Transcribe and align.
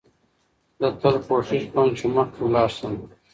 زه 0.79 0.87
تل 1.01 1.15
کوښښ 1.25 1.61
کوم، 1.73 1.89
چي 1.97 2.05
مخکي 2.15 2.39
ولاړ 2.43 2.69
سم. 2.77 2.93